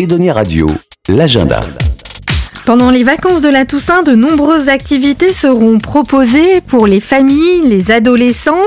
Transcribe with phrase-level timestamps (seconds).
[0.00, 0.66] Edonia Radio,
[1.10, 1.60] l'agenda.
[2.64, 7.90] Pendant les vacances de la Toussaint, de nombreuses activités seront proposées pour les familles, les
[7.90, 8.64] adolescents.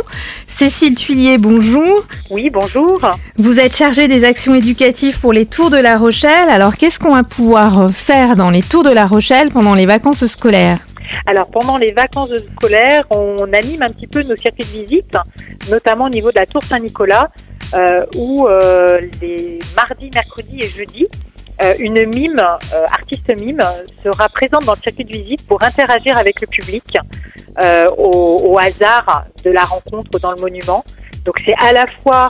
[0.47, 2.05] Cécile Tuilier, bonjour.
[2.29, 2.99] Oui, bonjour.
[3.37, 6.49] Vous êtes chargée des actions éducatives pour les Tours de la Rochelle.
[6.51, 10.27] Alors, qu'est-ce qu'on va pouvoir faire dans les Tours de la Rochelle pendant les vacances
[10.27, 10.77] scolaires?
[11.25, 15.17] Alors pendant les vacances scolaires, on anime un petit peu nos circuits de visite,
[15.69, 17.29] notamment au niveau de la Tour Saint-Nicolas,
[18.15, 21.07] où euh, les mardis, mercredis et jeudis,
[21.61, 22.41] euh, une mime,
[22.89, 23.63] artiste mime,
[24.03, 26.97] sera présente dans le circuit de visite pour interagir avec le public
[27.97, 30.83] au, au, hasard de la rencontre dans le monument.
[31.25, 32.29] Donc c'est à la fois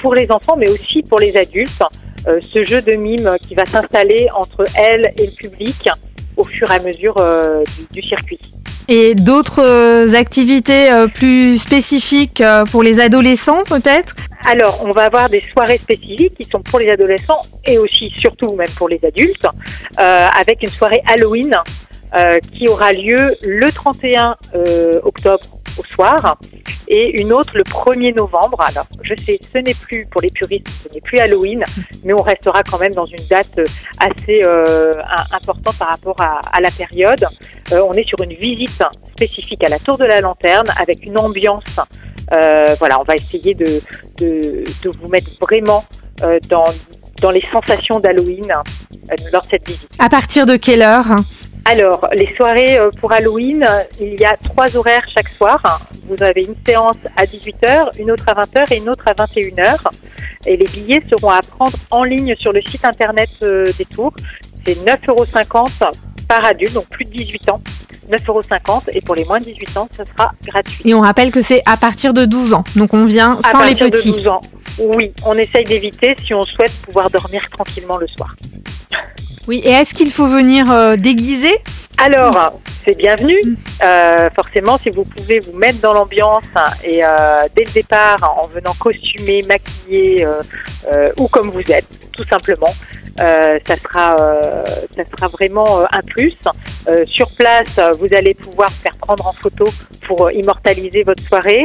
[0.00, 1.84] pour les enfants, mais aussi pour les adultes.
[2.26, 5.88] ce jeu de mime qui va s'installer entre elle et le public
[6.38, 8.40] au fur et à mesure euh, du, circuit.
[8.88, 14.16] Et d'autres euh, activités euh, plus spécifiques pour les adolescents peut-être?
[14.46, 18.54] Alors, on va avoir des soirées spécifiques qui sont pour les adolescents et aussi, surtout,
[18.54, 19.46] même pour les adultes,
[19.96, 21.56] avec une soirée Halloween
[22.52, 24.36] qui aura lieu le 31
[25.02, 26.38] octobre au soir
[26.88, 28.60] et une autre le 1er novembre.
[28.60, 31.62] Alors, je sais, ce n'est plus, pour les puristes, ce n'est plus Halloween,
[32.04, 33.60] mais on restera quand même dans une date
[33.98, 34.94] assez euh,
[35.32, 37.24] importante par rapport à, la période.
[37.72, 41.18] Euh, on est sur une visite spécifique à la Tour de la Lanterne avec une
[41.18, 41.78] ambiance.
[42.32, 43.80] Euh, voilà, on va essayer de,
[44.18, 45.84] de, de vous mettre vraiment
[46.48, 46.64] dans,
[47.20, 48.52] dans les sensations d'Halloween
[49.32, 49.88] lors de cette visite.
[49.98, 51.06] À partir de quelle heure?
[51.68, 53.66] Alors, les soirées pour Halloween,
[54.00, 55.80] il y a trois horaires chaque soir.
[56.08, 59.76] Vous avez une séance à 18h, une autre à 20h et une autre à 21h.
[60.46, 64.14] Et les billets seront à prendre en ligne sur le site internet euh, des tours.
[64.64, 65.26] C'est 9,50 euros
[66.26, 67.60] par adulte, donc plus de 18 ans.
[68.10, 70.88] 9,50 euros et pour les moins de 18 ans, ce sera gratuit.
[70.88, 73.74] Et on rappelle que c'est à partir de 12 ans, donc on vient sans les
[73.74, 74.12] petits.
[74.12, 74.40] De 12 ans.
[74.78, 78.34] Oui, on essaye d'éviter si on souhaite pouvoir dormir tranquillement le soir.
[79.48, 81.56] Oui, et est-ce qu'il faut venir euh, déguiser?
[81.96, 83.34] Alors, c'est bienvenu.
[83.82, 88.18] Euh, forcément, si vous pouvez vous mettre dans l'ambiance hein, et euh, dès le départ,
[88.22, 90.28] en venant costumer, maquiller
[91.16, 92.74] ou comme vous êtes, tout simplement,
[93.16, 94.16] ça sera
[94.94, 96.36] ça sera vraiment un plus.
[97.06, 99.66] sur place, vous allez pouvoir faire prendre en photo
[100.06, 101.64] pour immortaliser votre soirée.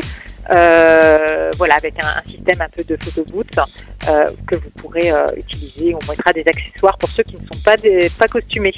[0.51, 3.47] Euh, voilà, avec un, système un peu de photo boot
[4.07, 5.95] euh, que vous pourrez euh, utiliser.
[5.95, 7.75] On mettra des accessoires pour ceux qui ne sont pas,
[8.17, 8.73] pas costumés.